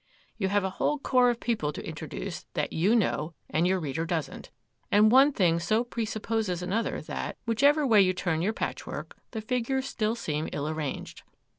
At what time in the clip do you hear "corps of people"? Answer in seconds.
0.97-1.71